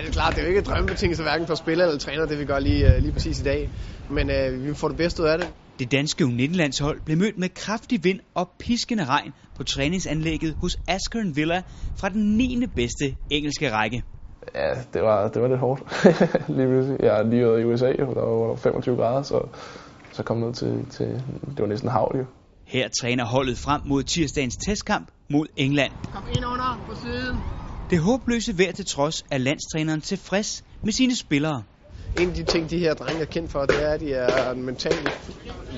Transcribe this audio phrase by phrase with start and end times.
[0.00, 2.44] det er klart, det er jo ikke drømmebetingelse hverken for spiller eller træner, det vi
[2.44, 3.70] gør lige, øh, lige præcis i dag.
[4.10, 5.48] Men øh, vi får det bedste ud af det.
[5.78, 11.36] Det danske U19-landshold blev mødt med kraftig vind og piskende regn på træningsanlægget hos Askern
[11.36, 11.62] Villa
[12.00, 12.66] fra den 9.
[12.76, 14.02] bedste engelske række.
[14.54, 15.82] Ja, det var, det var lidt hårdt.
[16.56, 17.00] lige pludselig.
[17.00, 19.48] Jeg er lige i USA, og der var 25 grader, så,
[20.12, 21.06] så kom ned til, til,
[21.50, 22.24] det var næsten havl jo.
[22.66, 25.92] Her træner holdet frem mod tirsdagens testkamp mod England.
[26.12, 27.59] Kom ind under på siden.
[27.90, 31.62] Det håbløse vejr til trods er landstræneren tilfreds med sine spillere.
[32.16, 34.50] En af de ting, de her drenge er kendt for, det er, at de er
[34.50, 35.12] en mental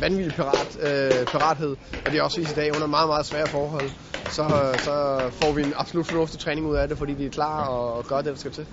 [0.00, 1.76] vanvittig pirat, øh, pirathed.
[2.04, 3.90] Og de er også i dag under meget, meget svære forhold.
[4.28, 4.42] Så,
[4.84, 4.94] så
[5.38, 8.16] får vi en absolut fornuftig træning ud af det, fordi de er klar og gør
[8.16, 8.66] det, der skal til.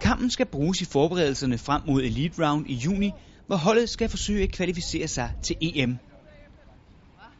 [0.00, 3.10] Kampen skal bruges i forberedelserne frem mod Elite Round i juni,
[3.46, 5.98] hvor holdet skal forsøge at kvalificere sig til EM.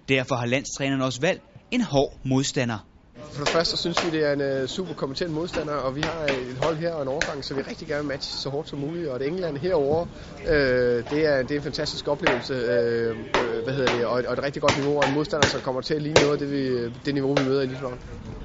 [0.09, 2.94] Derfor har landstræneren også valgt en hård modstander.
[3.33, 6.25] For det første synes vi, det er en uh, super kompetent modstander, og vi har
[6.25, 8.79] et hold her og en overgang, så vi rigtig gerne vil matche så hårdt som
[8.79, 9.09] muligt.
[9.09, 10.07] Og det England herovre,
[10.49, 13.17] øh, det, er, det er en fantastisk oplevelse, øh,
[13.65, 15.81] hvad hedder det, og, et, og et rigtig godt niveau, og en modstander, som kommer
[15.81, 17.95] til at ligne noget af det, vi, det niveau, vi møder i Litvland.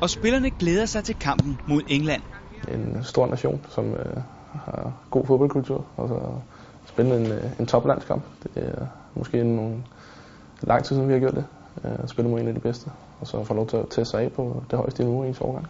[0.01, 2.21] Og spillerne glæder sig til kampen mod England.
[2.67, 4.17] En stor nation, som øh,
[4.53, 6.19] har god fodboldkultur, og så
[6.85, 8.23] spille en, en toplandskamp.
[8.43, 9.83] Det er måske nogle
[10.61, 11.45] lang tid siden, vi har gjort det.
[11.85, 14.21] Øh, spille mod en af de bedste og så få lov til at teste sig
[14.21, 15.67] af på det højeste niveau i ens overgang.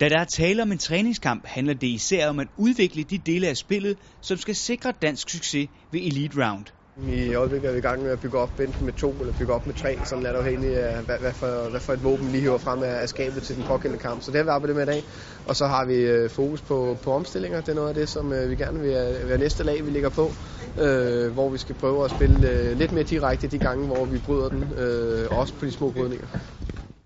[0.00, 3.48] Da der er tale om en træningskamp, handler det især om at udvikle de dele
[3.48, 6.64] af spillet, som skal sikre dansk succes ved Elite Round.
[7.08, 9.52] I øjeblikket er vi i gang med at bygge op enten med to eller bygge
[9.52, 12.28] op med tre, sådan er der afhængig af, hvad, hvad, for, hvad for et våben
[12.28, 14.22] lige hiver frem af, af skabet til den pågældende kamp.
[14.22, 15.02] Så det har vi arbejdet med i dag.
[15.44, 17.60] Og så har vi øh, fokus på, på omstillinger.
[17.60, 18.90] Det er noget af det, som øh, vi gerne vil
[19.28, 20.30] være næste lag, vi ligger på.
[20.78, 24.18] Øh, hvor vi skal prøve at spille øh, lidt mere direkte de gange, hvor vi
[24.18, 24.72] bryder den.
[24.78, 26.26] Øh, også på de små brydninger.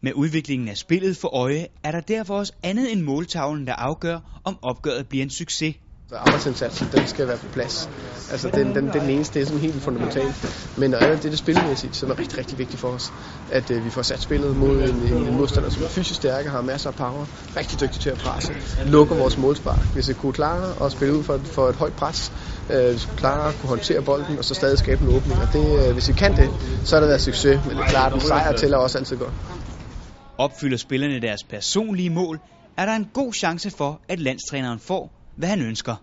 [0.02, 4.40] Med udviklingen af spillet for øje, er der derfor også andet end måltavlen, der afgør,
[4.44, 5.74] om opgøret bliver en succes.
[6.12, 7.90] Arbejdsindsatsen, den skal være på plads.
[8.30, 10.34] Altså, den, den, den eneste, det er sådan helt fundamentalt.
[10.76, 13.12] Men noget andet det, det spilmæssigt, så er rigtig, rigtig vigtigt for os,
[13.50, 16.48] at uh, vi får sat spillet mod en, en, en modstander, som er fysisk stærke,
[16.48, 18.52] har masser af power, rigtig dygtig til at presse,
[18.86, 19.86] lukker vores målspark.
[19.92, 22.32] Hvis vi kunne klare at spille ud for, for et højt pres,
[22.68, 25.40] uh, hvis vi klare at kunne håndtere bolden, og så stadig skabe en åbning.
[25.40, 26.50] Og det, øh, hvis vi kan det,
[26.84, 27.60] så er det været succes.
[27.66, 29.34] Men det er klart, at sejr tæller også altid godt.
[30.38, 32.38] Opfylder spillerne deres personlige mål,
[32.76, 35.94] er der en god chance for, at landstræneren får, hvad han ønsker.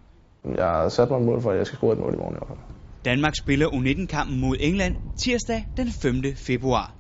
[0.56, 2.36] Jeg har sat mig et mål for, at jeg skal score et mål i morgen
[2.36, 2.60] i hvert fald.
[3.06, 6.24] Danmark spiller U19-kampen mod England tirsdag den 5.
[6.36, 6.95] februar.